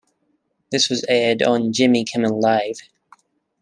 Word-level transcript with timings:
This 0.71 0.89
was 0.89 1.05
aired 1.07 1.43
on 1.43 1.73
"Jimmy 1.73 2.05
Kimmel 2.05 2.39
Live!". 2.39 2.77